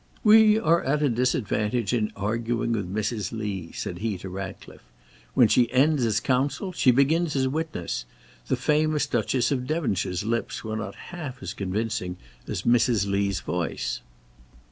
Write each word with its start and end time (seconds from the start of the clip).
"We 0.23 0.57
are 0.57 0.83
at 0.83 1.03
a 1.03 1.09
disadvantage 1.09 1.93
in 1.93 2.11
arguing 2.15 2.71
with 2.71 2.91
Mrs. 2.91 3.31
Lee," 3.31 3.71
said 3.71 3.99
he 3.99 4.17
to 4.17 4.29
Ratcliffe; 4.29 4.81
"when 5.35 5.47
she 5.47 5.71
ends 5.71 6.03
as 6.05 6.19
counsel, 6.19 6.71
she 6.71 6.89
begins 6.89 7.35
as 7.35 7.47
witness. 7.47 8.05
The 8.47 8.55
famous 8.57 9.05
Duchess 9.05 9.51
of 9.51 9.67
Devonshire's 9.67 10.23
lips 10.23 10.63
were 10.63 10.75
not 10.75 10.95
half 11.13 11.43
as 11.43 11.53
convincing 11.53 12.17
as 12.47 12.63
Mrs. 12.63 13.05
Lee's 13.05 13.41
voice." 13.41 14.01